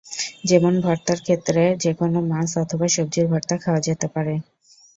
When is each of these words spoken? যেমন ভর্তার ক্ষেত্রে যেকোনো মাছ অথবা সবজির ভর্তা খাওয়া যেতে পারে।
যেমন 0.45 0.73
ভর্তার 0.81 1.19
ক্ষেত্রে 1.21 1.61
যেকোনো 1.83 2.19
মাছ 2.31 2.49
অথবা 2.57 2.87
সবজির 2.87 3.25
ভর্তা 3.27 3.55
খাওয়া 3.57 3.81
যেতে 3.87 4.07
পারে। 4.07 4.33